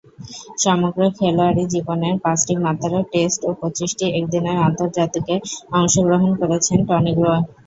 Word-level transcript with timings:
সমগ্র 0.57 1.01
খেলোয়াড়ী 1.17 1.63
জীবনে 1.73 2.09
পাঁচটিমাত্র 2.23 2.91
টেস্ট 3.11 3.39
ও 3.43 3.59
পঁচিশটি 3.59 4.05
একদিনের 4.11 4.57
আন্তর্জাতিকে 4.67 5.35
অংশগ্রহণ 5.79 6.31
করেছেন 6.41 6.79
টনি 6.87 7.11
গ্রে। 7.17 7.35